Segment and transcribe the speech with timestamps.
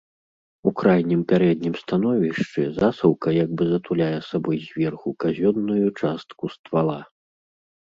[0.69, 6.99] У крайнім пярэднім становішчы засаўка як бы затуляе сабой зверху казённую частку ствала.